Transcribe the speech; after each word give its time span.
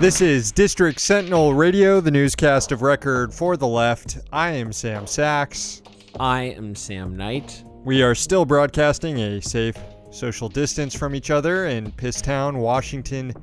This 0.00 0.22
is 0.22 0.50
District 0.50 0.98
Sentinel 0.98 1.52
Radio, 1.52 2.00
the 2.00 2.10
newscast 2.10 2.72
of 2.72 2.80
record 2.80 3.34
for 3.34 3.58
the 3.58 3.66
left. 3.66 4.16
I 4.32 4.52
am 4.52 4.72
Sam 4.72 5.06
Sachs. 5.06 5.82
I 6.18 6.44
am 6.44 6.74
Sam 6.74 7.14
Knight. 7.14 7.62
We 7.84 8.02
are 8.02 8.14
still 8.14 8.46
broadcasting 8.46 9.18
a 9.18 9.42
safe 9.42 9.76
social 10.10 10.48
distance 10.48 10.94
from 10.94 11.14
each 11.14 11.30
other 11.30 11.66
in 11.66 11.92
Pisstown, 11.92 12.56
Washington, 12.56 13.34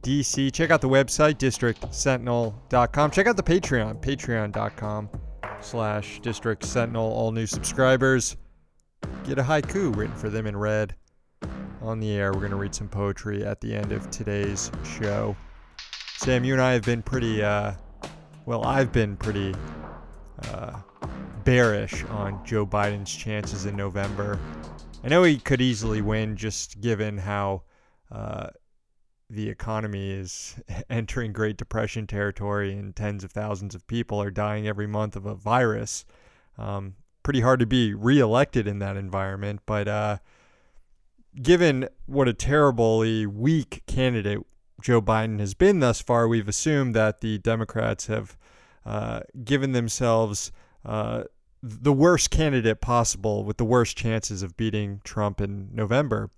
D.C. 0.00 0.50
Check 0.50 0.70
out 0.70 0.80
the 0.80 0.88
website, 0.88 1.34
districtsentinel.com. 1.34 3.10
Check 3.10 3.26
out 3.26 3.36
the 3.36 3.42
Patreon, 3.42 4.00
patreon.com 4.00 5.10
slash 5.60 6.20
District 6.20 6.64
Sentinel. 6.64 7.04
All 7.04 7.32
new 7.32 7.46
subscribers 7.46 8.38
get 9.24 9.38
a 9.38 9.42
haiku 9.42 9.94
written 9.94 10.16
for 10.16 10.30
them 10.30 10.46
in 10.46 10.56
red 10.56 10.94
on 11.82 12.00
the 12.00 12.12
air. 12.12 12.32
We're 12.32 12.38
going 12.38 12.52
to 12.52 12.56
read 12.56 12.74
some 12.74 12.88
poetry 12.88 13.44
at 13.44 13.60
the 13.60 13.74
end 13.74 13.92
of 13.92 14.10
today's 14.10 14.72
show. 14.98 15.36
Sam, 16.18 16.44
you 16.44 16.52
and 16.52 16.60
I 16.60 16.72
have 16.72 16.82
been 16.82 17.00
pretty, 17.00 17.44
uh, 17.44 17.74
well, 18.44 18.64
I've 18.64 18.90
been 18.90 19.16
pretty 19.16 19.54
uh, 20.48 20.80
bearish 21.44 22.04
on 22.06 22.44
Joe 22.44 22.66
Biden's 22.66 23.14
chances 23.14 23.66
in 23.66 23.76
November. 23.76 24.36
I 25.04 25.08
know 25.08 25.22
he 25.22 25.38
could 25.38 25.60
easily 25.60 26.02
win 26.02 26.36
just 26.36 26.80
given 26.80 27.18
how 27.18 27.62
uh, 28.10 28.48
the 29.30 29.48
economy 29.48 30.10
is 30.10 30.56
entering 30.90 31.32
Great 31.32 31.56
Depression 31.56 32.08
territory 32.08 32.72
and 32.72 32.96
tens 32.96 33.22
of 33.22 33.30
thousands 33.30 33.76
of 33.76 33.86
people 33.86 34.20
are 34.20 34.32
dying 34.32 34.66
every 34.66 34.88
month 34.88 35.14
of 35.14 35.24
a 35.24 35.36
virus. 35.36 36.04
Um, 36.58 36.96
pretty 37.22 37.42
hard 37.42 37.60
to 37.60 37.66
be 37.66 37.94
reelected 37.94 38.66
in 38.66 38.80
that 38.80 38.96
environment, 38.96 39.60
but 39.66 39.86
uh, 39.86 40.18
given 41.40 41.88
what 42.06 42.26
a 42.26 42.34
terribly 42.34 43.24
weak 43.24 43.84
candidate 43.86 44.40
Joe 44.80 45.02
Biden 45.02 45.40
has 45.40 45.54
been 45.54 45.80
thus 45.80 46.00
far, 46.00 46.28
we've 46.28 46.48
assumed 46.48 46.94
that 46.94 47.20
the 47.20 47.38
Democrats 47.38 48.06
have 48.06 48.36
uh, 48.86 49.20
given 49.44 49.72
themselves 49.72 50.52
uh, 50.84 51.24
the 51.62 51.92
worst 51.92 52.30
candidate 52.30 52.80
possible 52.80 53.44
with 53.44 53.56
the 53.56 53.64
worst 53.64 53.96
chances 53.96 54.42
of 54.42 54.56
beating 54.56 55.00
Trump 55.02 55.40
in 55.40 55.70
November. 55.72 56.30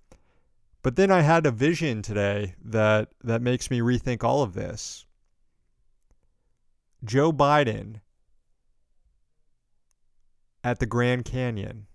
But 0.81 0.95
then 0.95 1.11
I 1.11 1.21
had 1.21 1.45
a 1.45 1.51
vision 1.51 2.01
today 2.01 2.55
that, 2.63 3.09
that 3.23 3.41
makes 3.41 3.69
me 3.69 3.79
rethink 3.79 4.23
all 4.23 4.41
of 4.41 4.53
this. 4.53 5.05
Joe 7.03 7.31
Biden 7.31 8.01
at 10.63 10.79
the 10.79 10.85
Grand 10.87 11.25
Canyon 11.25 11.87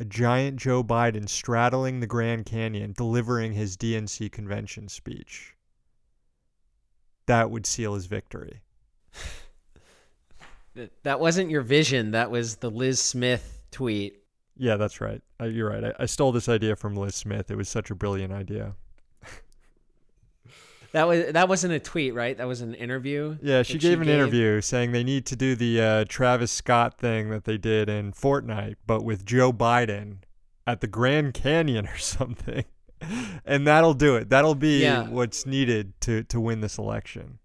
a 0.00 0.04
giant 0.04 0.56
Joe 0.56 0.82
Biden 0.82 1.28
straddling 1.28 2.00
the 2.00 2.06
Grand 2.06 2.46
Canyon 2.46 2.94
delivering 2.96 3.52
his 3.52 3.76
DNC 3.76 4.32
convention 4.32 4.88
speech. 4.88 5.54
That 7.26 7.50
would 7.50 7.66
seal 7.66 7.94
his 7.94 8.06
victory. 8.06 8.62
that 11.02 11.20
wasn't 11.20 11.50
your 11.50 11.60
vision. 11.60 12.12
That 12.12 12.30
was 12.30 12.56
the 12.56 12.70
Lis 12.70 13.00
Smith 13.00 13.60
tweet. 13.70 14.16
Yeah, 14.56 14.76
that's 14.76 15.02
right. 15.02 15.20
You're 15.42 15.68
right. 15.68 15.84
I, 15.84 15.92
I 16.00 16.06
stole 16.06 16.32
this 16.32 16.48
idea 16.48 16.76
from 16.76 16.96
Lis 16.96 17.14
Smith. 17.14 17.50
It 17.50 17.56
was 17.56 17.68
such 17.68 17.90
a 17.90 17.94
brilliant 17.94 18.32
idea. 18.32 18.74
That 20.92 21.06
was 21.06 21.32
that 21.32 21.48
wasn't 21.48 21.72
a 21.72 21.78
tweet, 21.78 22.14
right? 22.14 22.36
That 22.36 22.48
was 22.48 22.60
an 22.60 22.74
interview. 22.74 23.38
Yeah, 23.40 23.62
she 23.62 23.74
gave 23.74 23.80
she 23.80 23.92
an 23.92 24.02
gave? 24.02 24.08
interview 24.14 24.60
saying 24.60 24.92
they 24.92 25.04
need 25.04 25.24
to 25.26 25.36
do 25.36 25.54
the 25.54 25.80
uh, 25.80 26.04
Travis 26.08 26.50
Scott 26.50 26.98
thing 26.98 27.30
that 27.30 27.44
they 27.44 27.58
did 27.58 27.88
in 27.88 28.12
Fortnite, 28.12 28.76
but 28.86 29.04
with 29.04 29.24
Joe 29.24 29.52
Biden 29.52 30.18
at 30.66 30.80
the 30.80 30.88
Grand 30.88 31.34
Canyon 31.34 31.86
or 31.86 31.96
something, 31.98 32.64
and 33.44 33.66
that'll 33.66 33.94
do 33.94 34.16
it. 34.16 34.30
That'll 34.30 34.56
be 34.56 34.82
yeah. 34.82 35.08
what's 35.08 35.46
needed 35.46 36.00
to 36.02 36.24
to 36.24 36.40
win 36.40 36.60
this 36.60 36.76
election. 36.76 37.38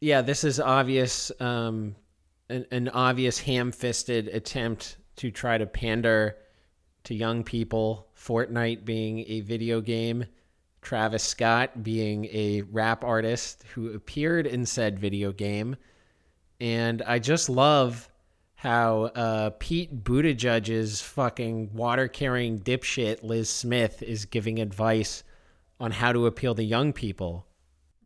Yeah, 0.00 0.22
this 0.22 0.42
is 0.42 0.58
obvious. 0.58 1.30
Um, 1.38 1.96
an, 2.48 2.66
an 2.70 2.88
obvious 2.88 3.38
ham-fisted 3.38 4.28
attempt 4.28 4.98
to 5.16 5.30
try 5.30 5.58
to 5.58 5.66
pander 5.66 6.36
to 7.04 7.14
young 7.14 7.44
people. 7.44 8.08
Fortnite 8.16 8.84
being 8.84 9.24
a 9.28 9.40
video 9.40 9.80
game 9.80 10.24
Travis 10.82 11.22
Scott 11.22 11.82
being 11.82 12.26
a 12.26 12.62
rap 12.70 13.04
artist 13.04 13.64
who 13.72 13.94
appeared 13.94 14.46
in 14.46 14.66
said 14.66 14.98
video 14.98 15.32
game. 15.32 15.76
And 16.60 17.02
I 17.02 17.18
just 17.18 17.48
love 17.48 18.08
how 18.56 19.04
uh, 19.04 19.50
Pete 19.58 20.04
Buttigieg's 20.04 21.00
fucking 21.00 21.72
water 21.72 22.08
carrying 22.08 22.60
dipshit 22.60 23.22
Lis 23.22 23.48
Smith 23.48 24.02
is 24.02 24.24
giving 24.24 24.60
advice 24.60 25.24
on 25.80 25.90
how 25.90 26.12
to 26.12 26.26
appeal 26.26 26.54
to 26.54 26.62
young 26.62 26.92
people. 26.92 27.46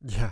Yeah. 0.03 0.31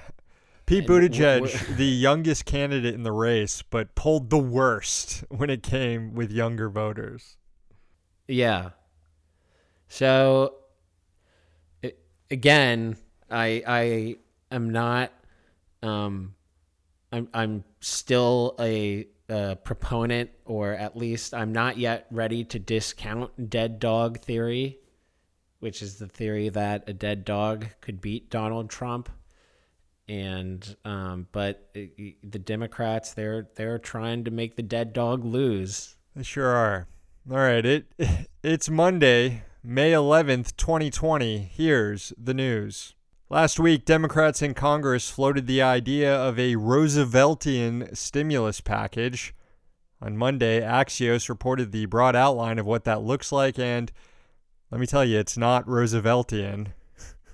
Pete 0.66 0.86
Buttigieg, 0.86 1.76
the 1.76 1.84
youngest 1.84 2.46
candidate 2.46 2.94
in 2.94 3.02
the 3.02 3.12
race, 3.12 3.62
but 3.62 3.94
pulled 3.94 4.30
the 4.30 4.38
worst 4.38 5.24
when 5.28 5.50
it 5.50 5.62
came 5.62 6.14
with 6.14 6.30
younger 6.30 6.70
voters. 6.70 7.36
Yeah. 8.26 8.70
So 9.88 10.54
again, 12.30 12.96
I 13.30 13.62
I 13.66 14.16
am 14.54 14.70
not 14.70 15.12
um 15.82 16.34
I'm 17.14 17.28
I'm 17.32 17.64
still 17.80 18.56
a, 18.58 19.06
a 19.28 19.56
proponent 19.56 20.30
or 20.44 20.72
at 20.72 20.96
least 20.96 21.32
I'm 21.32 21.52
not 21.52 21.78
yet 21.78 22.06
ready 22.10 22.42
to 22.44 22.58
discount 22.58 23.50
dead 23.50 23.78
dog 23.78 24.18
theory, 24.18 24.78
which 25.60 25.80
is 25.80 25.96
the 25.96 26.08
theory 26.08 26.48
that 26.48 26.88
a 26.88 26.92
dead 26.92 27.24
dog 27.24 27.66
could 27.80 28.00
beat 28.00 28.30
Donald 28.30 28.68
Trump. 28.68 29.08
And 30.08 30.76
um, 30.84 31.28
but 31.30 31.70
it, 31.72 32.16
the 32.28 32.40
Democrats 32.40 33.14
they're 33.14 33.46
they're 33.54 33.78
trying 33.78 34.24
to 34.24 34.32
make 34.32 34.56
the 34.56 34.62
dead 34.62 34.92
dog 34.92 35.24
lose. 35.24 35.94
They 36.16 36.24
sure 36.24 36.48
are. 36.48 36.88
All 37.30 37.38
right, 37.38 37.64
it 37.64 37.86
it's 38.42 38.68
Monday, 38.68 39.44
May 39.66 39.92
11th, 39.92 40.56
2020. 40.58 41.38
Here's 41.38 42.12
the 42.18 42.34
news. 42.34 42.92
Last 43.30 43.58
week, 43.58 43.86
Democrats 43.86 44.42
in 44.42 44.52
Congress 44.52 45.08
floated 45.08 45.46
the 45.46 45.62
idea 45.62 46.14
of 46.14 46.38
a 46.38 46.56
Rooseveltian 46.56 47.96
stimulus 47.96 48.60
package. 48.60 49.34
On 50.02 50.18
Monday, 50.18 50.60
Axios 50.60 51.30
reported 51.30 51.72
the 51.72 51.86
broad 51.86 52.14
outline 52.14 52.58
of 52.58 52.66
what 52.66 52.84
that 52.84 53.04
looks 53.04 53.32
like, 53.32 53.58
and 53.58 53.90
let 54.70 54.82
me 54.82 54.86
tell 54.86 55.02
you, 55.02 55.18
it's 55.18 55.38
not 55.38 55.64
Rooseveltian. 55.64 56.66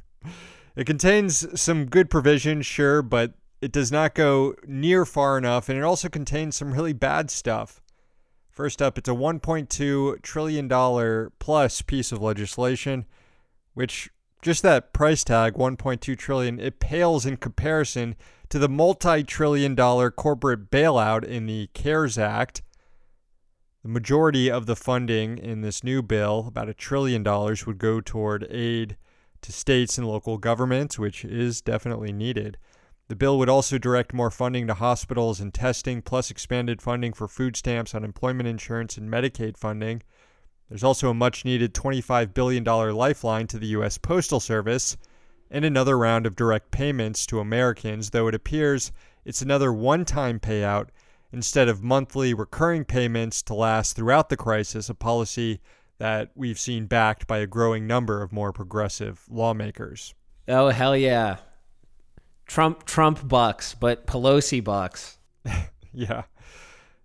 it 0.76 0.84
contains 0.84 1.60
some 1.60 1.86
good 1.86 2.08
provisions, 2.08 2.64
sure, 2.64 3.02
but 3.02 3.34
it 3.60 3.72
does 3.72 3.90
not 3.90 4.14
go 4.14 4.54
near 4.68 5.04
far 5.04 5.36
enough, 5.36 5.68
and 5.68 5.76
it 5.76 5.82
also 5.82 6.08
contains 6.08 6.54
some 6.54 6.74
really 6.74 6.92
bad 6.92 7.28
stuff. 7.28 7.82
First 8.60 8.82
up, 8.82 8.98
it's 8.98 9.08
a 9.08 9.12
$1.2 9.12 10.20
trillion 10.20 11.30
plus 11.38 11.80
piece 11.80 12.12
of 12.12 12.20
legislation, 12.20 13.06
which 13.72 14.10
just 14.42 14.62
that 14.62 14.92
price 14.92 15.24
tag, 15.24 15.54
1.2 15.54 16.18
trillion, 16.18 16.60
it 16.60 16.78
pales 16.78 17.24
in 17.24 17.38
comparison 17.38 18.16
to 18.50 18.58
the 18.58 18.68
multi-trillion 18.68 19.74
dollar 19.74 20.10
corporate 20.10 20.70
bailout 20.70 21.24
in 21.24 21.46
the 21.46 21.70
CARES 21.72 22.18
Act. 22.18 22.60
The 23.82 23.88
majority 23.88 24.50
of 24.50 24.66
the 24.66 24.76
funding 24.76 25.38
in 25.38 25.62
this 25.62 25.82
new 25.82 26.02
bill, 26.02 26.44
about 26.46 26.68
a 26.68 26.74
trillion 26.74 27.22
dollars, 27.22 27.64
would 27.64 27.78
go 27.78 28.02
toward 28.02 28.46
aid 28.50 28.98
to 29.40 29.52
states 29.52 29.96
and 29.96 30.06
local 30.06 30.36
governments, 30.36 30.98
which 30.98 31.24
is 31.24 31.62
definitely 31.62 32.12
needed. 32.12 32.58
The 33.10 33.16
bill 33.16 33.38
would 33.38 33.48
also 33.48 33.76
direct 33.76 34.14
more 34.14 34.30
funding 34.30 34.68
to 34.68 34.74
hospitals 34.74 35.40
and 35.40 35.52
testing, 35.52 36.00
plus 36.00 36.30
expanded 36.30 36.80
funding 36.80 37.12
for 37.12 37.26
food 37.26 37.56
stamps, 37.56 37.92
unemployment 37.92 38.48
insurance, 38.48 38.96
and 38.96 39.10
Medicaid 39.10 39.56
funding. 39.56 40.04
There's 40.68 40.84
also 40.84 41.10
a 41.10 41.14
much 41.14 41.44
needed 41.44 41.74
$25 41.74 42.32
billion 42.32 42.62
lifeline 42.62 43.48
to 43.48 43.58
the 43.58 43.66
U.S. 43.66 43.98
Postal 43.98 44.38
Service 44.38 44.96
and 45.50 45.64
another 45.64 45.98
round 45.98 46.24
of 46.24 46.36
direct 46.36 46.70
payments 46.70 47.26
to 47.26 47.40
Americans, 47.40 48.10
though 48.10 48.28
it 48.28 48.34
appears 48.36 48.92
it's 49.24 49.42
another 49.42 49.72
one 49.72 50.04
time 50.04 50.38
payout 50.38 50.90
instead 51.32 51.68
of 51.68 51.82
monthly 51.82 52.32
recurring 52.32 52.84
payments 52.84 53.42
to 53.42 53.54
last 53.54 53.96
throughout 53.96 54.28
the 54.28 54.36
crisis, 54.36 54.88
a 54.88 54.94
policy 54.94 55.60
that 55.98 56.30
we've 56.36 56.60
seen 56.60 56.86
backed 56.86 57.26
by 57.26 57.38
a 57.38 57.46
growing 57.48 57.88
number 57.88 58.22
of 58.22 58.30
more 58.30 58.52
progressive 58.52 59.24
lawmakers. 59.28 60.14
Oh, 60.46 60.68
hell 60.68 60.96
yeah. 60.96 61.38
Trump 62.50 62.84
Trump 62.84 63.28
bucks, 63.28 63.76
but 63.78 64.08
Pelosi 64.08 64.62
bucks. 64.62 65.18
yeah. 65.94 66.24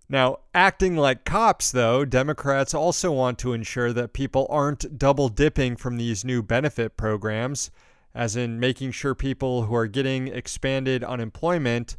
Now, 0.08 0.40
acting 0.52 0.96
like 0.96 1.24
cops, 1.24 1.70
though, 1.70 2.04
Democrats 2.04 2.74
also 2.74 3.12
want 3.12 3.38
to 3.38 3.52
ensure 3.52 3.92
that 3.92 4.12
people 4.12 4.48
aren't 4.50 4.98
double 4.98 5.28
dipping 5.28 5.76
from 5.76 5.98
these 5.98 6.24
new 6.24 6.42
benefit 6.42 6.96
programs, 6.96 7.70
as 8.12 8.34
in 8.34 8.58
making 8.58 8.90
sure 8.90 9.14
people 9.14 9.62
who 9.62 9.74
are 9.76 9.86
getting 9.86 10.26
expanded 10.26 11.04
unemployment 11.04 11.96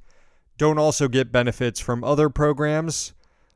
don't 0.57 0.77
also 0.77 1.07
get 1.07 1.31
benefits 1.31 1.79
from 1.79 2.03
other 2.03 2.29
programs. 2.29 3.13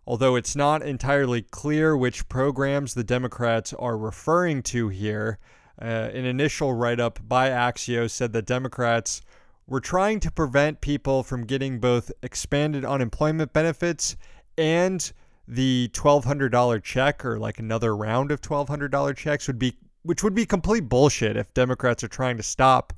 Although 0.08 0.38
it's 0.38 0.56
not 0.56 0.84
entirely 0.84 1.42
clear 1.42 1.98
which 1.98 2.30
programs 2.30 2.94
the 2.94 3.04
Democrats 3.04 3.74
are 3.74 3.98
referring 3.98 4.64
to 4.64 4.88
here, 4.88 5.38
uh, 5.82 5.86
an 6.14 6.24
initial 6.24 6.74
write 6.74 7.02
up 7.02 7.20
by 7.28 7.50
Axios 7.50 8.12
said 8.12 8.32
that 8.32 8.46
Democrats 8.46 9.22
were 9.68 9.80
trying 9.80 10.20
to 10.20 10.32
prevent 10.32 10.82
people 10.82 11.24
from 11.24 11.46
getting 11.46 11.80
both 11.80 12.12
expanded 12.22 12.84
unemployment 12.84 13.54
benefits 13.54 14.16
and 14.58 15.12
the 15.48 15.90
$1200 15.94 16.84
check 16.84 17.26
or 17.26 17.40
like 17.40 17.60
another 17.60 17.96
round 17.96 18.32
of 18.32 18.42
$1200 18.42 19.16
checks 19.16 19.48
would 19.48 19.60
be 19.60 19.78
which 20.04 20.24
would 20.24 20.34
be 20.34 20.46
complete 20.46 20.90
bullshit 20.90 21.38
if 21.38 21.54
Democrats 21.54 22.04
are 22.04 22.08
trying 22.08 22.36
to 22.36 22.44
stop 22.44 22.92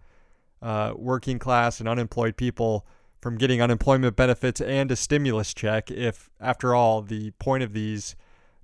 uh, 0.61 0.93
working 0.95 1.37
class 1.37 1.79
and 1.81 1.89
unemployed 1.89 2.37
people 2.37 2.85
from 3.19 3.37
getting 3.37 3.61
unemployment 3.61 4.15
benefits 4.15 4.61
and 4.61 4.91
a 4.91 4.95
stimulus 4.95 5.53
check 5.53 5.91
if 5.91 6.29
after 6.39 6.73
all 6.73 7.01
the 7.01 7.31
point 7.31 7.63
of 7.63 7.73
these 7.73 8.15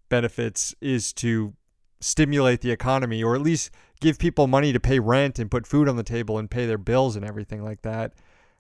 benefits 0.08 0.74
is 0.82 1.12
to 1.12 1.54
stimulate 2.00 2.62
the 2.62 2.72
economy 2.72 3.24
or 3.24 3.36
at 3.36 3.42
least 3.42 3.72
give 4.02 4.18
people 4.18 4.48
money 4.48 4.72
to 4.74 4.80
pay 4.80 5.00
rent 5.00 5.40
and 5.40 5.52
put 5.52 5.68
food 5.68 5.90
on 5.90 5.96
the 5.96 6.04
table 6.04 6.38
and 6.38 6.50
pay 6.50 6.66
their 6.66 6.78
bills 6.78 7.16
and 7.16 7.26
everything 7.26 7.64
like 7.64 7.82
that. 7.82 8.14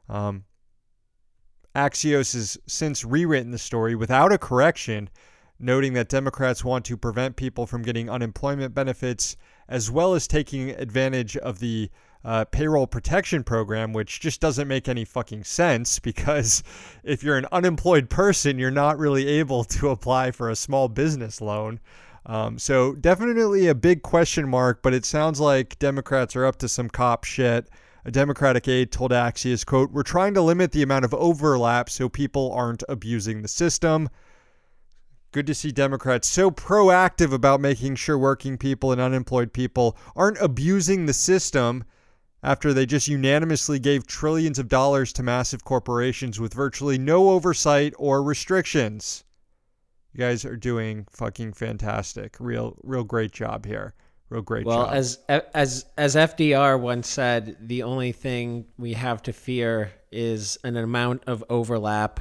Um, 0.08 0.44
Axios 1.76 2.34
has 2.34 2.58
since 2.68 3.06
rewritten 3.06 3.52
the 3.52 3.58
story 3.58 3.96
without 3.96 4.34
a 4.34 4.38
correction, 4.38 5.10
noting 5.60 5.94
that 5.94 6.10
Democrats 6.10 6.64
want 6.64 6.86
to 6.86 6.98
prevent 6.98 7.36
people 7.36 7.66
from 7.66 7.84
getting 7.84 8.10
unemployment 8.10 8.74
benefits 8.74 9.36
as 9.68 9.92
well 9.92 10.14
as 10.14 10.28
taking 10.28 10.72
advantage 10.72 11.38
of 11.38 11.60
the 11.60 11.90
uh, 12.26 12.44
payroll 12.46 12.88
protection 12.88 13.44
program, 13.44 13.94
which 13.94 14.20
just 14.20 14.42
doesn't 14.42 14.68
make 14.68 14.90
any 14.90 15.06
fucking 15.06 15.44
sense 15.44 16.00
because 16.10 16.64
if 17.04 17.24
you're 17.24 17.38
an 17.38 17.48
unemployed 17.52 18.10
person, 18.10 18.60
you're 18.60 18.72
not 18.72 18.98
really 18.98 19.28
able 19.28 19.64
to 19.64 19.90
apply 19.90 20.32
for 20.32 20.50
a 20.50 20.56
small 20.56 20.88
business 20.88 21.40
loan. 21.40 21.80
Um, 22.26 22.60
so 22.60 22.94
definitely 22.94 23.68
a 23.68 23.76
big 23.76 24.02
question 24.04 24.50
mark, 24.50 24.82
but 24.82 24.94
it 24.94 25.06
sounds 25.06 25.40
like 25.40 25.80
Democrats 25.80 26.36
are 26.36 26.46
up 26.46 26.58
to 26.58 26.70
some 26.70 26.90
cop 26.90 27.24
shit. 27.24 27.70
A 28.06 28.12
Democratic 28.12 28.68
aide 28.68 28.92
told 28.92 29.12
Axios, 29.12 29.66
quote, 29.66 29.92
We're 29.92 30.04
trying 30.04 30.34
to 30.34 30.42
limit 30.42 30.72
the 30.72 30.84
amount 30.84 31.06
of 31.06 31.14
overlap 31.14 31.90
so 31.90 32.10
people 32.10 32.52
aren't 32.54 32.84
abusing 32.88 33.42
the 33.42 33.48
system. 33.48 34.10
Good 35.32 35.46
to 35.48 35.54
see 35.54 35.72
Democrats 35.72 36.28
so 36.28 36.50
proactive 36.50 37.32
about 37.32 37.62
making 37.62 37.96
sure 37.96 38.18
working 38.18 38.58
people 38.58 38.92
and 38.92 39.00
unemployed 39.00 39.54
people 39.54 39.96
aren't 40.16 40.42
abusing 40.42 41.06
the 41.06 41.14
system 41.14 41.84
after 42.42 42.74
they 42.74 42.86
just 42.86 43.08
unanimously 43.08 43.80
gave 43.80 44.08
trillions 44.08 44.58
of 44.58 44.70
dollars 44.70 45.14
to 45.14 45.24
massive 45.24 45.64
corporations 45.64 46.40
with 46.40 46.54
virtually 46.54 46.98
no 46.98 47.30
oversight 47.30 47.94
or 47.98 48.24
restrictions. 48.24 49.24
You 50.14 50.20
guys 50.20 50.46
are 50.46 50.56
doing 50.56 51.06
fucking 51.12 51.54
fantastic. 51.54 52.36
Real, 52.40 52.78
real 52.84 53.04
great 53.04 53.32
job 53.32 53.66
here. 53.66 53.94
Real 54.30 54.42
great 54.42 54.66
well, 54.66 54.84
job. 54.84 54.88
Well, 54.88 54.96
as 54.96 55.18
as 55.28 55.86
as 55.98 56.16
FDR 56.16 56.80
once 56.80 57.08
said, 57.08 57.58
the 57.60 57.84
only 57.84 58.12
thing 58.12 58.66
we 58.78 58.94
have 58.94 59.24
to 59.24 59.34
fear 59.34 59.92
is 60.12 60.58
an 60.64 60.78
amount 60.78 61.24
of 61.26 61.44
overlap 61.50 62.20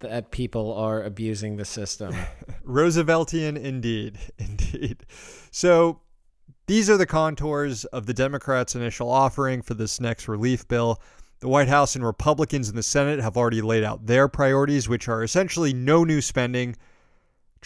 that 0.00 0.30
people 0.30 0.74
are 0.74 1.02
abusing 1.02 1.56
the 1.56 1.64
system. 1.64 2.14
Rooseveltian 2.66 3.56
indeed. 3.56 4.18
Indeed. 4.38 5.06
So 5.50 6.00
these 6.66 6.90
are 6.90 6.96
the 6.96 7.06
contours 7.06 7.84
of 7.86 8.06
the 8.06 8.12
Democrats' 8.12 8.74
initial 8.74 9.10
offering 9.10 9.62
for 9.62 9.74
this 9.74 10.00
next 10.00 10.28
relief 10.28 10.68
bill. 10.68 11.00
The 11.40 11.48
White 11.48 11.68
House 11.68 11.94
and 11.94 12.04
Republicans 12.04 12.68
in 12.68 12.76
the 12.76 12.82
Senate 12.82 13.20
have 13.20 13.36
already 13.36 13.62
laid 13.62 13.84
out 13.84 14.06
their 14.06 14.26
priorities, 14.26 14.88
which 14.88 15.08
are 15.08 15.22
essentially 15.22 15.72
no 15.72 16.04
new 16.04 16.20
spending 16.20 16.76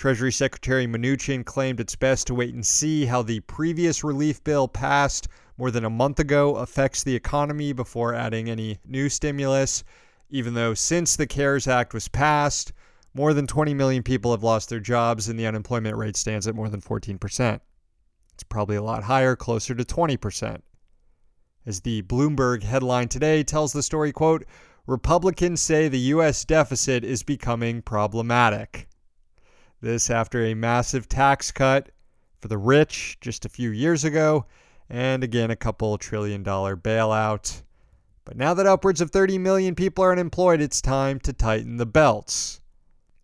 Treasury 0.00 0.32
Secretary 0.32 0.86
Mnuchin 0.86 1.44
claimed 1.44 1.78
it's 1.78 1.94
best 1.94 2.26
to 2.26 2.34
wait 2.34 2.54
and 2.54 2.64
see 2.64 3.04
how 3.04 3.20
the 3.20 3.40
previous 3.40 4.02
relief 4.02 4.42
bill 4.42 4.66
passed 4.66 5.28
more 5.58 5.70
than 5.70 5.84
a 5.84 5.90
month 5.90 6.18
ago 6.18 6.56
affects 6.56 7.04
the 7.04 7.14
economy 7.14 7.74
before 7.74 8.14
adding 8.14 8.48
any 8.48 8.78
new 8.86 9.10
stimulus, 9.10 9.84
even 10.30 10.54
though 10.54 10.72
since 10.72 11.16
the 11.16 11.26
CARES 11.26 11.68
Act 11.68 11.92
was 11.92 12.08
passed, 12.08 12.72
more 13.12 13.34
than 13.34 13.46
20 13.46 13.74
million 13.74 14.02
people 14.02 14.30
have 14.30 14.42
lost 14.42 14.70
their 14.70 14.80
jobs 14.80 15.28
and 15.28 15.38
the 15.38 15.46
unemployment 15.46 15.98
rate 15.98 16.16
stands 16.16 16.46
at 16.46 16.54
more 16.54 16.70
than 16.70 16.80
14%. 16.80 17.60
It's 18.32 18.42
probably 18.44 18.76
a 18.76 18.82
lot 18.82 19.02
higher, 19.02 19.36
closer 19.36 19.74
to 19.74 19.84
20%. 19.84 20.62
As 21.66 21.80
the 21.82 22.00
Bloomberg 22.04 22.62
headline 22.62 23.08
today 23.08 23.42
tells 23.42 23.74
the 23.74 23.82
story, 23.82 24.12
quote, 24.12 24.46
Republicans 24.86 25.60
say 25.60 25.88
the 25.88 25.98
US 25.98 26.46
deficit 26.46 27.04
is 27.04 27.22
becoming 27.22 27.82
problematic. 27.82 28.86
This 29.82 30.10
after 30.10 30.44
a 30.44 30.52
massive 30.52 31.08
tax 31.08 31.50
cut 31.50 31.88
for 32.38 32.48
the 32.48 32.58
rich 32.58 33.16
just 33.22 33.46
a 33.46 33.48
few 33.48 33.70
years 33.70 34.04
ago, 34.04 34.44
and 34.90 35.24
again, 35.24 35.50
a 35.50 35.56
couple 35.56 35.96
trillion 35.96 36.42
dollar 36.42 36.76
bailout. 36.76 37.62
But 38.26 38.36
now 38.36 38.52
that 38.52 38.66
upwards 38.66 39.00
of 39.00 39.10
30 39.10 39.38
million 39.38 39.74
people 39.74 40.04
are 40.04 40.12
unemployed, 40.12 40.60
it's 40.60 40.82
time 40.82 41.18
to 41.20 41.32
tighten 41.32 41.78
the 41.78 41.86
belts. 41.86 42.60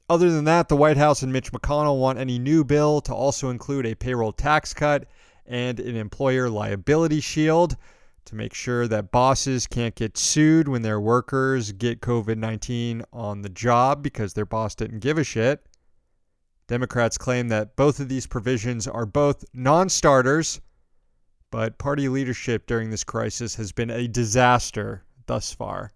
Other 0.09 0.31
than 0.31 0.45
that, 0.45 0.69
the 0.69 0.77
White 0.77 0.97
House 0.97 1.23
and 1.23 1.31
Mitch 1.31 1.53
McConnell 1.53 2.01
want 2.01 2.19
any 2.19 2.39
new 2.39 2.65
bill 2.65 3.03
to 3.03 3.15
also 3.15 3.51
include 3.51 3.85
a 3.85 3.95
payroll 3.95 4.33
tax 4.33 4.73
cut 4.73 5.07
and 5.45 5.79
an 5.79 5.95
employer 5.95 6.49
liability 6.49 7.21
shield 7.21 7.77
to 8.25 8.35
make 8.35 8.55
sure 8.55 8.89
that 8.89 9.13
bosses 9.13 9.67
can't 9.67 9.95
get 9.95 10.17
sued 10.17 10.69
when 10.69 10.81
their 10.81 11.01
workers 11.01 11.73
get 11.73 12.01
COVID 12.01 12.39
19 12.39 13.03
on 13.13 13.43
the 13.43 13.51
job 13.51 14.03
because 14.03 14.33
their 14.33 14.47
boss 14.47 14.75
didn't 14.75 15.01
give 15.01 15.19
a 15.19 15.25
shit. 15.25 15.67
Democrats 16.69 17.17
claim 17.17 17.49
that 17.49 17.77
both 17.77 18.01
of 18.01 18.09
these 18.09 18.27
provisions 18.27 18.89
are 18.89 19.07
both 19.07 19.45
non 19.55 19.89
starters, 19.89 20.61
but 21.51 21.79
party 21.79 22.09
leadership 22.09 22.67
during 22.67 22.91
this 22.91 23.05
crisis 23.05 23.55
has 23.55 23.71
been 23.71 23.91
a 23.91 24.09
disaster 24.09 25.05
thus 25.27 25.53
far. 25.53 25.93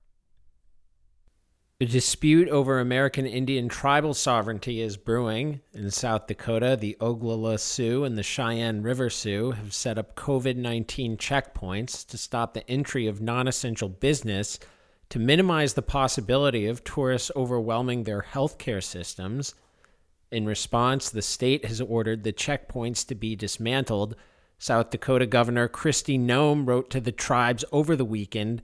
A 1.82 1.86
dispute 1.86 2.46
over 2.50 2.78
American 2.78 3.24
Indian 3.26 3.66
tribal 3.68 4.12
sovereignty 4.12 4.82
is 4.82 4.98
brewing. 4.98 5.60
In 5.72 5.90
South 5.90 6.26
Dakota, 6.26 6.76
the 6.78 6.94
Oglala 7.00 7.58
Sioux 7.58 8.04
and 8.04 8.18
the 8.18 8.22
Cheyenne 8.22 8.82
River 8.82 9.08
Sioux 9.08 9.52
have 9.52 9.72
set 9.72 9.96
up 9.96 10.14
COVID 10.14 10.56
19 10.56 11.16
checkpoints 11.16 12.06
to 12.08 12.18
stop 12.18 12.52
the 12.52 12.68
entry 12.70 13.06
of 13.06 13.22
non 13.22 13.48
essential 13.48 13.88
business 13.88 14.58
to 15.08 15.18
minimize 15.18 15.72
the 15.72 15.82
possibility 15.82 16.66
of 16.66 16.84
tourists 16.84 17.30
overwhelming 17.34 18.04
their 18.04 18.26
healthcare 18.30 18.82
systems 18.82 19.54
in 20.30 20.46
response, 20.46 21.10
the 21.10 21.22
state 21.22 21.64
has 21.64 21.80
ordered 21.80 22.22
the 22.22 22.32
checkpoints 22.32 23.06
to 23.06 23.14
be 23.14 23.34
dismantled. 23.34 24.14
South 24.58 24.90
Dakota 24.90 25.26
Governor 25.26 25.68
Kristi 25.68 26.18
Noem 26.18 26.66
wrote 26.66 26.90
to 26.90 27.00
the 27.00 27.12
tribes 27.12 27.64
over 27.72 27.96
the 27.96 28.04
weekend 28.04 28.62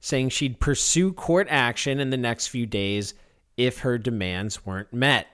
saying 0.00 0.28
she'd 0.28 0.60
pursue 0.60 1.12
court 1.12 1.48
action 1.50 1.98
in 1.98 2.10
the 2.10 2.16
next 2.16 2.48
few 2.48 2.66
days 2.66 3.14
if 3.56 3.80
her 3.80 3.98
demands 3.98 4.64
weren't 4.64 4.92
met. 4.92 5.26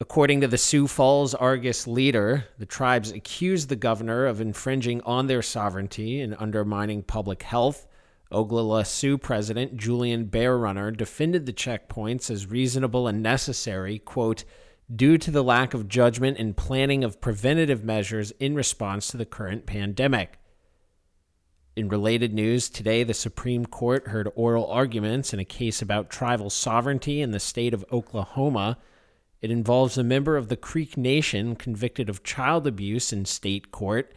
According 0.00 0.42
to 0.42 0.48
the 0.48 0.58
Sioux 0.58 0.86
Falls 0.86 1.34
Argus 1.34 1.86
leader, 1.86 2.44
the 2.58 2.66
tribes 2.66 3.12
accused 3.12 3.68
the 3.68 3.76
governor 3.76 4.26
of 4.26 4.40
infringing 4.40 5.00
on 5.02 5.26
their 5.26 5.40
sovereignty 5.40 6.20
and 6.20 6.36
undermining 6.38 7.02
public 7.02 7.42
health. 7.44 7.86
Oglala 8.30 8.84
Sioux 8.84 9.16
President 9.16 9.76
Julian 9.76 10.24
Bear 10.24 10.58
Runner 10.58 10.90
defended 10.90 11.46
the 11.46 11.52
checkpoints 11.52 12.30
as 12.30 12.50
reasonable 12.50 13.06
and 13.06 13.22
necessary, 13.22 14.00
quote, 14.00 14.44
due 14.94 15.18
to 15.18 15.30
the 15.30 15.42
lack 15.42 15.74
of 15.74 15.88
judgment 15.88 16.38
and 16.38 16.56
planning 16.56 17.02
of 17.02 17.20
preventative 17.20 17.82
measures 17.82 18.30
in 18.38 18.54
response 18.54 19.08
to 19.08 19.16
the 19.16 19.26
current 19.26 19.66
pandemic. 19.66 20.38
In 21.74 21.88
related 21.88 22.32
news, 22.32 22.70
today 22.70 23.02
the 23.02 23.12
Supreme 23.12 23.66
Court 23.66 24.08
heard 24.08 24.30
oral 24.34 24.66
arguments 24.66 25.34
in 25.34 25.40
a 25.40 25.44
case 25.44 25.82
about 25.82 26.08
tribal 26.08 26.48
sovereignty 26.48 27.20
in 27.20 27.32
the 27.32 27.40
state 27.40 27.74
of 27.74 27.84
Oklahoma. 27.92 28.78
It 29.42 29.50
involves 29.50 29.98
a 29.98 30.04
member 30.04 30.36
of 30.36 30.48
the 30.48 30.56
Creek 30.56 30.96
Nation 30.96 31.56
convicted 31.56 32.08
of 32.08 32.22
child 32.22 32.66
abuse 32.66 33.12
in 33.12 33.26
state 33.26 33.72
court. 33.72 34.14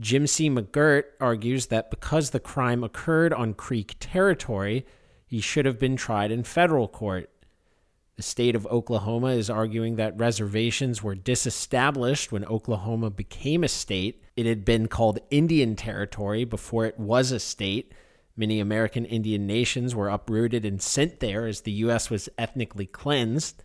Jimcy 0.00 0.50
McGirt 0.50 1.04
argues 1.20 1.66
that 1.66 1.90
because 1.90 2.30
the 2.30 2.40
crime 2.40 2.82
occurred 2.82 3.32
on 3.32 3.54
Creek 3.54 3.94
territory, 4.00 4.84
he 5.26 5.40
should 5.40 5.66
have 5.66 5.78
been 5.78 5.96
tried 5.96 6.32
in 6.32 6.42
federal 6.42 6.88
court. 6.88 7.30
The 8.18 8.24
state 8.24 8.56
of 8.56 8.66
Oklahoma 8.66 9.28
is 9.28 9.48
arguing 9.48 9.94
that 9.94 10.18
reservations 10.18 11.04
were 11.04 11.14
disestablished 11.14 12.32
when 12.32 12.44
Oklahoma 12.46 13.10
became 13.10 13.62
a 13.62 13.68
state. 13.68 14.24
It 14.36 14.44
had 14.44 14.64
been 14.64 14.88
called 14.88 15.20
Indian 15.30 15.76
Territory 15.76 16.44
before 16.44 16.84
it 16.84 16.98
was 16.98 17.30
a 17.30 17.38
state. 17.38 17.94
Many 18.36 18.58
American 18.58 19.04
Indian 19.04 19.46
nations 19.46 19.94
were 19.94 20.08
uprooted 20.08 20.64
and 20.64 20.82
sent 20.82 21.20
there 21.20 21.46
as 21.46 21.60
the 21.60 21.70
U.S. 21.86 22.10
was 22.10 22.28
ethnically 22.36 22.86
cleansed. 22.86 23.62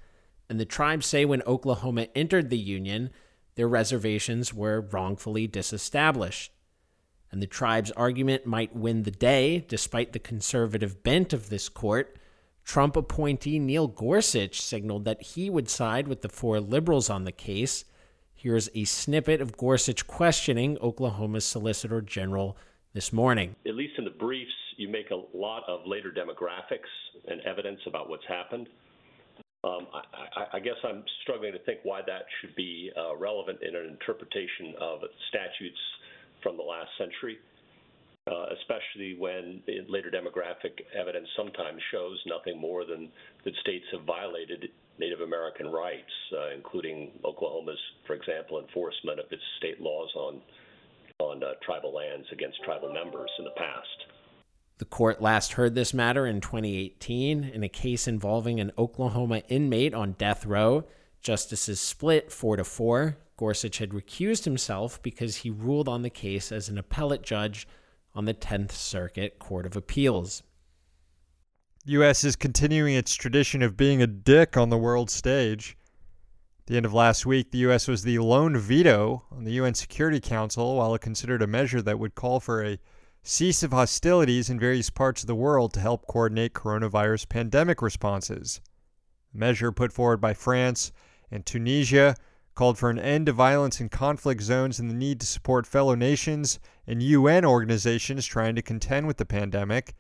And 0.48 0.60
the 0.60 0.66
tribes 0.66 1.08
say 1.08 1.26
when 1.26 1.42
Oklahoma 1.48 2.10
entered 2.14 2.52
the 2.52 2.60
Union, 2.60 3.10
their 3.56 3.68
reservations 3.68 4.54
were 4.54 4.82
wrongfully 4.82 5.48
disestablished. 5.48 6.52
And 7.32 7.42
the 7.42 7.48
tribe's 7.48 7.90
argument 7.94 8.46
might 8.46 8.76
win 8.76 9.02
the 9.02 9.10
day, 9.10 9.66
despite 9.68 10.14
the 10.14 10.20
conservative 10.20 11.02
bent 11.02 11.34
of 11.34 11.50
this 11.50 11.70
court 11.70 12.20
Trump 12.64 12.96
appointee 12.96 13.60
Neil 13.60 13.88
Gorsuch 13.88 14.62
signaled 14.62 15.06
that 15.06 15.22
he 15.22 15.50
would 15.50 15.70
side 15.70 16.08
with 16.08 16.22
the 16.22 16.30
four 16.30 16.60
liberals 16.60 17.10
on 17.10 17.24
the 17.24 17.32
case. 17.32 17.86
Here's 18.34 18.70
a 18.74 18.84
snippet 18.86 19.42
of 19.42 19.58
Gorsuch 19.58 20.08
questioning 20.08 20.78
Oklahoma's 20.82 21.46
Solicitor 21.46 22.02
General 22.02 22.58
this 22.94 23.14
morning. 23.14 23.56
At 23.66 23.76
least 23.76 23.94
in 23.98 24.04
the 24.06 24.12
briefs, 24.12 24.52
you 24.78 24.88
make 24.88 25.12
a 25.12 25.38
lot 25.38 25.64
of 25.68 25.82
later 25.86 26.12
demographics 26.12 26.90
and 27.28 27.42
evidence 27.42 27.80
about 27.88 28.10
what's 28.10 28.26
happened. 28.28 28.68
Um, 29.64 29.88
I, 29.94 30.58
I, 30.58 30.60
guess 30.60 30.76
I'm 30.84 31.06
struggling 31.22 31.54
to 31.54 31.60
think 31.60 31.80
why 31.84 32.02
that 32.06 32.26
should 32.42 32.54
be 32.54 32.92
uh, 32.98 33.16
relevant 33.16 33.60
in 33.62 33.76
an 33.78 33.86
interpretation 33.88 34.76
of 34.82 35.00
statutes 35.30 35.80
from 36.42 36.58
the 36.58 36.64
last 36.64 36.90
century, 36.98 37.40
uh, 38.28 38.46
especially 38.60 39.16
when 39.20 39.62
later 39.90 40.10
demographic 40.10 40.80
evidence 40.98 41.28
sometimes 41.36 41.82
shows 41.92 42.22
nothing 42.26 42.60
more 42.60 42.86
than 42.86 43.10
that 43.44 43.54
states 43.62 43.86
have 43.92 44.04
violated 44.04 44.70
Native 44.98 45.22
American 45.22 45.68
rights, 45.68 46.12
uh, 46.32 46.56
including 46.56 47.12
Oklahoma's, 47.26 47.80
for 48.06 48.14
example, 48.14 48.62
enforcement 48.62 49.20
of 49.20 49.26
its 49.32 49.42
state 49.58 49.82
laws 49.82 50.10
on 50.16 50.42
on 51.20 51.44
uh, 51.44 51.54
tribal 51.64 51.94
lands 51.94 52.26
against 52.32 52.62
tribal 52.64 52.92
members 52.92 53.30
in 53.38 53.46
the 53.46 53.52
past. 53.52 53.88
The 54.80 54.86
court 54.86 55.22
last 55.22 55.54
heard 55.54 55.76
this 55.76 55.94
matter 55.94 56.26
in 56.26 56.42
2018 56.42 57.44
in 57.44 57.64
a 57.64 57.70
case 57.70 58.08
involving 58.08 58.60
an 58.60 58.72
Oklahoma 58.78 59.40
inmate 59.48 59.94
on 59.94 60.14
death 60.14 60.46
row. 60.46 60.86
Justices 61.22 61.80
split 61.80 62.32
4 62.32 62.58
to 62.58 62.64
4. 62.64 63.18
Gorsuch 63.38 63.78
had 63.78 63.92
recused 63.92 64.44
himself 64.44 65.02
because 65.04 65.38
he 65.38 65.50
ruled 65.50 65.88
on 65.88 66.02
the 66.02 66.10
case 66.10 66.52
as 66.52 66.68
an 66.68 66.78
appellate 66.78 67.22
judge 67.22 67.68
on 68.16 68.26
the 68.26 68.34
10th 68.34 68.72
Circuit 68.72 69.40
Court 69.40 69.66
of 69.66 69.76
Appeals. 69.76 70.44
U.S. 71.86 72.24
is 72.24 72.36
continuing 72.36 72.96
its 72.96 73.14
tradition 73.14 73.62
of 73.62 73.76
being 73.76 74.02
a 74.02 74.08
dick 74.08 74.56
on 74.56 74.70
the 74.70 74.78
world 74.78 75.10
stage. 75.10 75.78
At 76.62 76.68
the 76.68 76.78
end 76.78 76.86
of 76.86 76.94
last 76.94 77.26
week, 77.26 77.52
the 77.52 77.58
U.S. 77.60 77.88
was 77.88 78.04
the 78.04 78.20
lone 78.20 78.58
veto 78.58 79.26
on 79.32 79.44
the 79.44 79.52
UN 79.54 79.74
Security 79.74 80.22
Council 80.22 80.78
while 80.78 80.96
it 80.96 81.02
considered 81.02 81.42
a 81.42 81.48
measure 81.48 81.82
that 81.82 82.00
would 82.00 82.16
call 82.16 82.40
for 82.40 82.64
a 82.64 82.80
cease 83.22 83.64
of 83.64 83.72
hostilities 83.72 84.50
in 84.50 84.60
various 84.60 84.90
parts 84.90 85.24
of 85.24 85.28
the 85.28 85.36
world 85.36 85.74
to 85.74 85.80
help 85.80 86.08
coordinate 86.08 86.54
coronavirus 86.54 87.28
pandemic 87.28 87.82
responses. 87.82 88.62
A 89.34 89.38
measure 89.38 89.72
put 89.72 89.92
forward 89.92 90.22
by 90.22 90.34
France 90.34 90.92
and 91.32 91.46
Tunisia 91.46 92.16
called 92.56 92.78
for 92.78 92.90
an 92.90 93.00
end 93.00 93.26
to 93.26 93.34
violence 93.34 93.82
in 93.82 93.90
conflict 93.90 94.42
zones 94.42 94.80
and 94.80 94.90
the 94.90 94.94
need 94.94 95.20
to 95.20 95.26
support 95.26 95.66
fellow 95.66 95.96
nations 95.96 96.60
and 96.88 97.02
UN 97.02 97.46
organizations 97.46 98.26
trying 98.26 98.56
to 98.56 98.62
contend 98.62 99.08
with 99.08 99.18
the 99.18 99.26
pandemic 99.26 99.96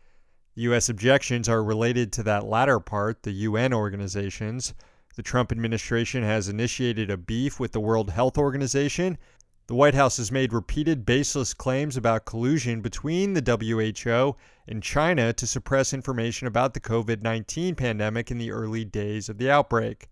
U.S. 0.55 0.87
objections 0.87 1.49
are 1.49 1.63
related 1.63 2.13
to 2.13 2.23
that 2.23 2.45
latter 2.45 2.79
part, 2.79 3.23
the 3.23 3.31
UN 3.31 3.73
organizations. 3.73 4.75
The 5.15 5.23
Trump 5.23 5.51
administration 5.51 6.21
has 6.23 6.47
initiated 6.47 7.09
a 7.09 7.17
beef 7.17 7.59
with 7.59 7.71
the 7.71 7.79
World 7.79 8.11
Health 8.11 8.37
Organization. 8.37 9.17
The 9.65 9.73
White 9.73 9.95
House 9.95 10.17
has 10.17 10.31
made 10.31 10.53
repeated 10.53 11.07
baseless 11.07 11.55
claims 11.55 11.97
about 11.97 12.25
collusion 12.25 12.81
between 12.81 13.33
the 13.33 13.41
WHO 13.41 14.35
and 14.67 14.83
China 14.83 15.33
to 15.33 15.47
suppress 15.47 15.91
information 15.91 16.45
about 16.45 16.75
the 16.75 16.79
COVID 16.79 17.23
19 17.23 17.73
pandemic 17.73 18.29
in 18.29 18.37
the 18.37 18.51
early 18.51 18.85
days 18.85 19.29
of 19.29 19.39
the 19.39 19.49
outbreak. 19.49 20.07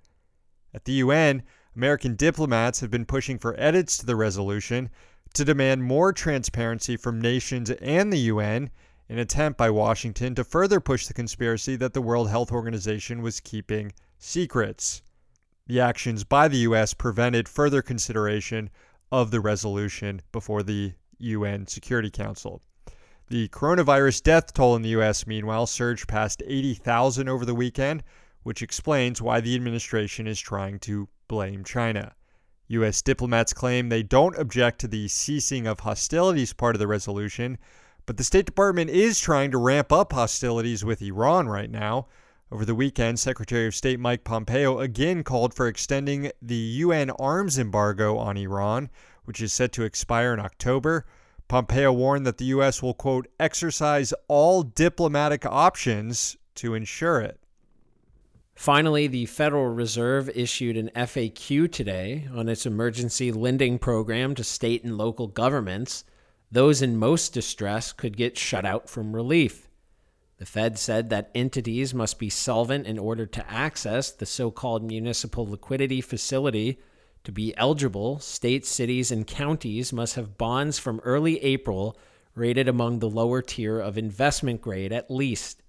At 0.73 0.85
the 0.85 0.93
UN, 0.93 1.43
American 1.75 2.15
diplomats 2.15 2.79
have 2.79 2.89
been 2.89 3.05
pushing 3.05 3.37
for 3.37 3.59
edits 3.59 3.99
to 3.99 4.07
the 4.07 4.15
resolution 4.15 4.89
to 5.33 5.45
demand 5.45 5.83
more 5.83 6.13
transparency 6.13 6.97
from 6.97 7.21
nations 7.21 7.69
and 7.69 8.11
the 8.11 8.19
UN 8.19 8.69
an 9.11 9.19
attempt 9.19 9.57
by 9.57 9.69
Washington 9.69 10.33
to 10.35 10.43
further 10.45 10.79
push 10.79 11.05
the 11.05 11.13
conspiracy 11.13 11.75
that 11.75 11.93
the 11.93 12.01
World 12.01 12.29
Health 12.29 12.49
Organization 12.49 13.21
was 13.21 13.41
keeping 13.41 13.91
secrets. 14.17 15.01
The 15.67 15.81
actions 15.81 16.23
by 16.23 16.47
the 16.47 16.59
U.S. 16.59 16.93
prevented 16.93 17.49
further 17.49 17.81
consideration 17.81 18.69
of 19.11 19.29
the 19.29 19.41
resolution 19.41 20.21
before 20.31 20.63
the 20.63 20.93
UN 21.19 21.67
Security 21.67 22.09
Council. 22.09 22.61
The 23.27 23.49
coronavirus 23.49 24.23
death 24.23 24.53
toll 24.53 24.77
in 24.77 24.81
the 24.81 24.89
U.S., 24.89 25.27
meanwhile, 25.27 25.67
surged 25.67 26.07
past 26.07 26.41
80,000 26.45 27.27
over 27.27 27.43
the 27.43 27.55
weekend, 27.55 28.03
which 28.43 28.61
explains 28.61 29.21
why 29.21 29.41
the 29.41 29.55
administration 29.55 30.25
is 30.25 30.39
trying 30.39 30.79
to 30.79 31.09
blame 31.27 31.65
China. 31.65 32.15
U.S. 32.71 33.01
diplomats 33.01 33.51
claim 33.51 33.89
they 33.89 34.01
don't 34.01 34.37
object 34.37 34.79
to 34.79 34.87
the 34.87 35.09
ceasing 35.09 35.67
of 35.67 35.81
hostilities 35.81 36.53
part 36.53 36.73
of 36.73 36.79
the 36.79 36.87
resolution, 36.87 37.57
but 38.05 38.15
the 38.15 38.23
State 38.23 38.45
Department 38.45 38.89
is 38.89 39.19
trying 39.19 39.51
to 39.51 39.57
ramp 39.57 39.91
up 39.91 40.13
hostilities 40.13 40.85
with 40.85 41.01
Iran 41.01 41.49
right 41.49 41.69
now. 41.69 42.07
Over 42.49 42.63
the 42.63 42.73
weekend, 42.73 43.19
Secretary 43.19 43.67
of 43.67 43.75
State 43.75 43.99
Mike 43.99 44.23
Pompeo 44.23 44.79
again 44.79 45.23
called 45.23 45.53
for 45.53 45.67
extending 45.67 46.31
the 46.41 46.55
UN 46.55 47.09
arms 47.11 47.59
embargo 47.59 48.17
on 48.17 48.37
Iran, 48.37 48.89
which 49.25 49.41
is 49.41 49.51
set 49.51 49.73
to 49.73 49.83
expire 49.83 50.33
in 50.33 50.39
October. 50.39 51.05
Pompeo 51.49 51.91
warned 51.91 52.25
that 52.25 52.37
the 52.37 52.45
U.S. 52.45 52.81
will, 52.81 52.93
quote, 52.93 53.27
exercise 53.37 54.13
all 54.29 54.63
diplomatic 54.63 55.45
options 55.45 56.37
to 56.55 56.73
ensure 56.73 57.19
it. 57.19 57.40
Finally, 58.61 59.07
the 59.07 59.25
Federal 59.25 59.69
Reserve 59.69 60.29
issued 60.35 60.77
an 60.77 60.91
FAQ 60.95 61.71
today 61.71 62.27
on 62.31 62.47
its 62.47 62.67
emergency 62.67 63.31
lending 63.31 63.79
program 63.79 64.35
to 64.35 64.43
state 64.43 64.83
and 64.83 64.99
local 64.99 65.25
governments. 65.25 66.03
Those 66.51 66.83
in 66.83 66.95
most 66.95 67.33
distress 67.33 67.91
could 67.91 68.15
get 68.15 68.37
shut 68.37 68.63
out 68.63 68.87
from 68.87 69.15
relief. 69.15 69.67
The 70.37 70.45
Fed 70.45 70.77
said 70.77 71.09
that 71.09 71.31
entities 71.33 71.95
must 71.95 72.19
be 72.19 72.29
solvent 72.29 72.85
in 72.85 72.99
order 72.99 73.25
to 73.25 73.51
access 73.51 74.11
the 74.11 74.27
so 74.27 74.51
called 74.51 74.83
municipal 74.83 75.49
liquidity 75.49 75.99
facility. 75.99 76.79
To 77.23 77.31
be 77.31 77.57
eligible, 77.57 78.19
states, 78.19 78.69
cities, 78.69 79.09
and 79.09 79.25
counties 79.25 79.91
must 79.91 80.13
have 80.13 80.37
bonds 80.37 80.77
from 80.77 81.01
early 81.03 81.43
April 81.43 81.97
rated 82.35 82.67
among 82.67 82.99
the 82.99 83.09
lower 83.09 83.41
tier 83.41 83.79
of 83.79 83.97
investment 83.97 84.61
grade 84.61 84.93
at 84.93 85.09
least. 85.09 85.63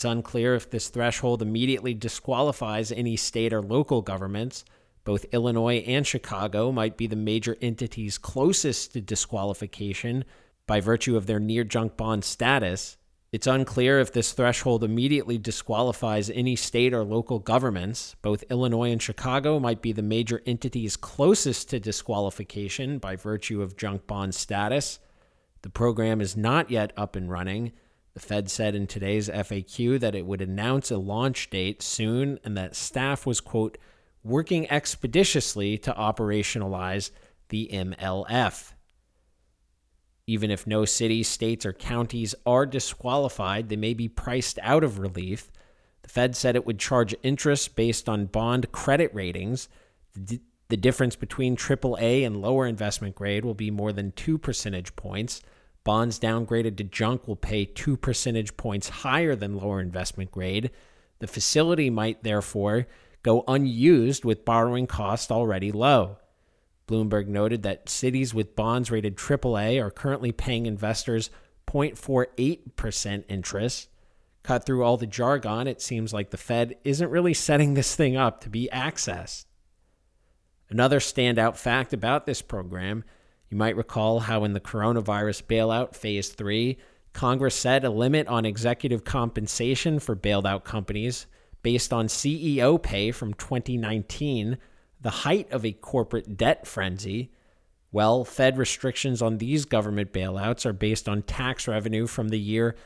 It's 0.00 0.04
unclear 0.06 0.54
if 0.54 0.70
this 0.70 0.88
threshold 0.88 1.42
immediately 1.42 1.92
disqualifies 1.92 2.90
any 2.90 3.16
state 3.16 3.52
or 3.52 3.60
local 3.60 4.00
governments 4.00 4.64
both 5.04 5.26
Illinois 5.30 5.84
and 5.86 6.06
Chicago 6.06 6.72
might 6.72 6.96
be 6.96 7.06
the 7.06 7.16
major 7.16 7.58
entities 7.60 8.16
closest 8.16 8.94
to 8.94 9.02
disqualification 9.02 10.24
by 10.66 10.80
virtue 10.80 11.18
of 11.18 11.26
their 11.26 11.38
near 11.38 11.64
junk 11.64 11.98
bond 11.98 12.24
status. 12.24 12.96
It's 13.30 13.46
unclear 13.46 14.00
if 14.00 14.10
this 14.10 14.32
threshold 14.32 14.84
immediately 14.84 15.36
disqualifies 15.36 16.30
any 16.30 16.56
state 16.56 16.94
or 16.94 17.04
local 17.04 17.38
governments. 17.38 18.16
Both 18.22 18.44
Illinois 18.50 18.92
and 18.92 19.02
Chicago 19.02 19.60
might 19.60 19.82
be 19.82 19.92
the 19.92 20.02
major 20.02 20.40
entities 20.46 20.96
closest 20.96 21.68
to 21.70 21.78
disqualification 21.78 22.98
by 22.98 23.16
virtue 23.16 23.60
of 23.60 23.76
junk 23.76 24.06
bond 24.06 24.34
status. 24.34 24.98
The 25.60 25.68
program 25.68 26.22
is 26.22 26.38
not 26.38 26.70
yet 26.70 26.94
up 26.96 27.16
and 27.16 27.30
running. 27.30 27.72
The 28.14 28.20
Fed 28.20 28.50
said 28.50 28.74
in 28.74 28.86
today's 28.86 29.28
FAQ 29.28 30.00
that 30.00 30.14
it 30.14 30.26
would 30.26 30.42
announce 30.42 30.90
a 30.90 30.98
launch 30.98 31.48
date 31.50 31.82
soon 31.82 32.38
and 32.44 32.56
that 32.56 32.74
staff 32.74 33.24
was, 33.24 33.40
quote, 33.40 33.78
working 34.22 34.70
expeditiously 34.70 35.78
to 35.78 35.92
operationalize 35.92 37.10
the 37.48 37.70
MLF. 37.72 38.72
Even 40.26 40.50
if 40.50 40.66
no 40.66 40.84
cities, 40.84 41.28
states, 41.28 41.64
or 41.66 41.72
counties 41.72 42.34
are 42.46 42.66
disqualified, 42.66 43.68
they 43.68 43.76
may 43.76 43.94
be 43.94 44.08
priced 44.08 44.58
out 44.62 44.84
of 44.84 44.98
relief. 44.98 45.50
The 46.02 46.08
Fed 46.08 46.36
said 46.36 46.56
it 46.56 46.66
would 46.66 46.78
charge 46.78 47.14
interest 47.22 47.74
based 47.74 48.08
on 48.08 48.26
bond 48.26 48.70
credit 48.72 49.12
ratings. 49.14 49.68
The, 50.14 50.40
difference 50.76 51.16
between 51.16 51.56
AAA 51.56 52.24
and 52.24 52.40
lower 52.40 52.66
investment 52.66 53.16
grade 53.16 53.44
will 53.44 53.54
be 53.54 53.72
more 53.72 53.92
than 53.92 54.12
two 54.12 54.38
percentage 54.38 54.94
points. 54.94 55.42
Bonds 55.84 56.18
downgraded 56.18 56.76
to 56.76 56.84
junk 56.84 57.26
will 57.26 57.36
pay 57.36 57.64
two 57.64 57.96
percentage 57.96 58.56
points 58.56 58.88
higher 58.88 59.34
than 59.34 59.56
lower 59.56 59.80
investment 59.80 60.30
grade. 60.30 60.70
The 61.20 61.26
facility 61.26 61.90
might, 61.90 62.22
therefore, 62.22 62.86
go 63.22 63.44
unused 63.48 64.24
with 64.24 64.44
borrowing 64.44 64.86
costs 64.86 65.30
already 65.30 65.72
low. 65.72 66.18
Bloomberg 66.86 67.28
noted 67.28 67.62
that 67.62 67.88
cities 67.88 68.34
with 68.34 68.56
bonds 68.56 68.90
rated 68.90 69.16
AAA 69.16 69.82
are 69.82 69.90
currently 69.90 70.32
paying 70.32 70.66
investors 70.66 71.30
0.48% 71.66 73.24
interest. 73.28 73.88
Cut 74.42 74.64
through 74.64 74.82
all 74.82 74.96
the 74.96 75.06
jargon, 75.06 75.66
it 75.66 75.80
seems 75.80 76.12
like 76.12 76.30
the 76.30 76.36
Fed 76.36 76.76
isn't 76.82 77.10
really 77.10 77.34
setting 77.34 77.74
this 77.74 77.94
thing 77.94 78.16
up 78.16 78.40
to 78.40 78.48
be 78.48 78.68
accessed. 78.72 79.44
Another 80.68 80.98
standout 80.98 81.56
fact 81.56 81.92
about 81.92 82.26
this 82.26 82.42
program 82.42 83.04
you 83.50 83.56
might 83.56 83.76
recall 83.76 84.20
how 84.20 84.44
in 84.44 84.52
the 84.52 84.60
coronavirus 84.60 85.42
bailout 85.42 85.94
phase 85.96 86.28
3, 86.30 86.78
Congress 87.12 87.56
set 87.56 87.84
a 87.84 87.90
limit 87.90 88.28
on 88.28 88.44
executive 88.44 89.04
compensation 89.04 89.98
for 89.98 90.14
bailed 90.14 90.46
out 90.46 90.64
companies 90.64 91.26
based 91.62 91.92
on 91.92 92.06
CEO 92.06 92.80
pay 92.80 93.10
from 93.10 93.34
2019, 93.34 94.56
the 95.00 95.10
height 95.10 95.50
of 95.50 95.64
a 95.64 95.72
corporate 95.72 96.36
debt 96.36 96.66
frenzy. 96.66 97.32
Well, 97.92 98.24
Fed 98.24 98.56
restrictions 98.56 99.20
on 99.20 99.38
these 99.38 99.64
government 99.64 100.12
bailouts 100.12 100.64
are 100.64 100.72
based 100.72 101.08
on 101.08 101.22
tax 101.22 101.66
revenue 101.66 102.06
from 102.06 102.28
the 102.28 102.38
year 102.38 102.76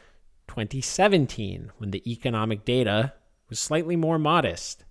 2017, 0.48 1.72
when 1.76 1.90
the 1.90 2.10
economic 2.10 2.64
data 2.64 3.12
was 3.50 3.60
slightly 3.60 3.96
more 3.96 4.18
modest. 4.18 4.84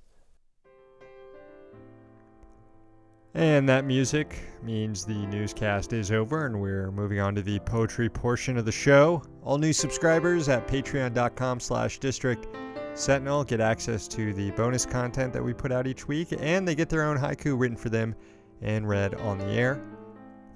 And 3.36 3.68
that 3.68 3.86
music 3.86 4.40
means 4.62 5.06
the 5.06 5.26
newscast 5.26 5.92
is 5.92 6.12
over 6.12 6.46
and 6.46 6.62
we're 6.62 6.92
moving 6.92 7.20
on 7.20 7.34
to 7.34 7.42
the 7.42 7.60
poetry 7.62 8.08
portion 8.08 8.58
of 8.60 8.66
the 8.66 8.72
show. 8.72 9.24
All 9.42 9.58
new 9.58 9.74
subscribers 9.74 10.50
at 10.50 10.68
patreon.com 10.68 11.60
slash 11.60 11.98
district 11.98 12.48
sentinel 12.94 13.44
get 13.44 13.60
access 13.60 14.08
to 14.10 14.34
the 14.34 14.52
bonus 14.52 14.86
content 14.86 15.34
that 15.34 15.44
we 15.44 15.52
put 15.52 15.72
out 15.72 15.88
each 15.88 16.08
week 16.08 16.28
and 16.38 16.68
they 16.68 16.76
get 16.76 16.90
their 16.90 17.04
own 17.04 17.18
haiku 17.18 17.60
written 17.60 17.76
for 17.76 17.90
them 17.90 18.14
and 18.62 18.88
read 18.88 19.16
on 19.16 19.40
the 19.40 19.48
air. 19.48 19.84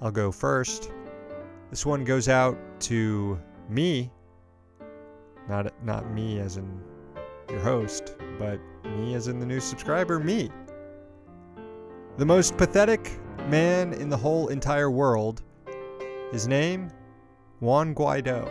I'll 0.00 0.12
go 0.12 0.30
first. 0.30 0.92
This 1.70 1.84
one 1.84 2.04
goes 2.04 2.28
out 2.28 2.56
to 2.82 3.40
me, 3.68 4.12
not 5.48 5.72
not 5.84 6.10
me 6.12 6.38
as 6.38 6.56
in 6.56 6.80
your 7.50 7.60
host, 7.60 8.14
but 8.38 8.60
me 8.84 9.14
as 9.14 9.26
in 9.26 9.40
the 9.40 9.46
new 9.46 9.60
subscriber, 9.60 10.20
me. 10.20 10.48
The 12.18 12.26
most 12.26 12.56
pathetic 12.56 13.12
man 13.46 13.92
in 13.92 14.08
the 14.08 14.16
whole 14.16 14.48
entire 14.48 14.90
world. 14.90 15.40
His 16.32 16.48
name, 16.48 16.90
Juan 17.60 17.94
Guaido. 17.94 18.50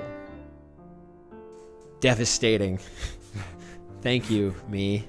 Devastating. 2.00 2.79
Thank 4.01 4.29
you, 4.29 4.55
me. 4.69 5.05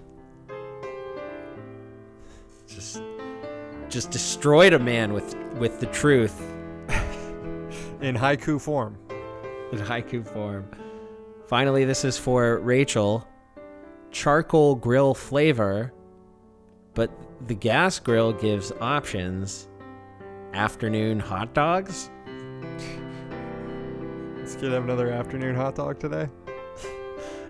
Just 2.66 3.00
just 3.88 4.10
destroyed 4.10 4.72
a 4.72 4.78
man 4.80 5.12
with 5.12 5.36
with 5.60 5.78
the 5.78 5.86
truth 5.86 6.40
in 8.00 8.16
haiku 8.16 8.60
form. 8.60 8.98
In 9.70 9.78
haiku 9.78 10.26
form. 10.26 10.68
Finally, 11.46 11.84
this 11.84 12.04
is 12.04 12.18
for 12.18 12.58
Rachel. 12.58 13.24
Charcoal 14.10 14.74
grill 14.74 15.14
flavor, 15.14 15.92
but 16.94 17.08
the 17.46 17.54
gas 17.54 17.98
grill 17.98 18.32
gives 18.32 18.72
options. 18.80 19.68
Afternoon 20.54 21.20
hot 21.20 21.54
dogs? 21.54 22.10
Kid 24.58 24.72
have 24.72 24.82
another 24.82 25.10
afternoon 25.10 25.54
hot 25.54 25.76
dog 25.76 26.00
today? 26.00 26.28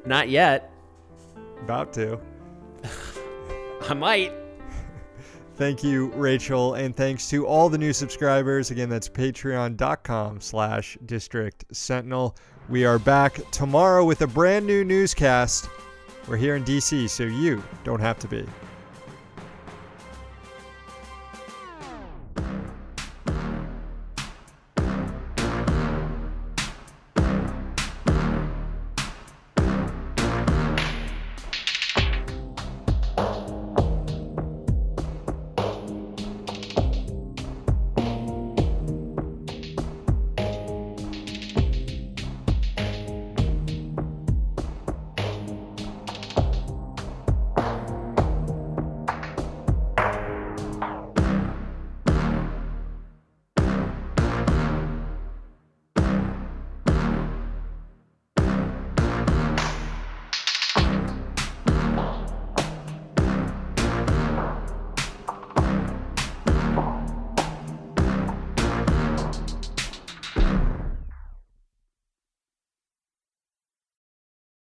Not 0.05 0.29
yet. 0.29 0.71
About 1.63 1.93
to. 1.95 2.19
I 3.89 3.95
might. 3.95 4.33
Thank 5.55 5.83
you, 5.83 6.13
Rachel, 6.13 6.75
and 6.75 6.95
thanks 6.95 7.29
to 7.31 7.47
all 7.47 7.69
the 7.69 7.79
new 7.79 7.93
subscribers. 7.93 8.71
Again, 8.71 8.89
that's 8.89 9.09
patreon.com 9.09 10.41
slash 10.41 10.99
district 11.07 11.65
sentinel. 11.73 12.37
We 12.69 12.85
are 12.85 12.99
back 12.99 13.41
tomorrow 13.51 14.05
with 14.05 14.21
a 14.23 14.27
brand 14.27 14.67
new 14.67 14.85
newscast. 14.85 15.69
We're 16.29 16.37
here 16.37 16.57
in 16.57 16.65
DC, 16.65 17.09
so 17.09 17.25
you 17.25 17.63
don't 17.85 18.01
have 18.01 18.19
to 18.19 18.29
be. 18.29 18.45